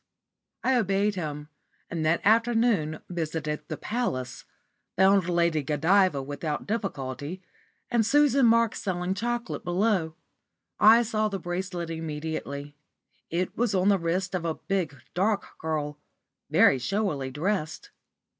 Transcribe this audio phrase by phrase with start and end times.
[0.63, 1.49] I obeyed him,
[1.87, 4.45] and that afternoon visited the Palace,
[4.97, 7.43] found Lady Godiva without difficulty,
[7.91, 10.15] and Susan Marks selling chocolate below.
[10.79, 12.75] I saw the bracelet immediately.
[13.29, 15.99] It was on the wrist of a big, dark girl,
[16.49, 17.91] very showily dressed.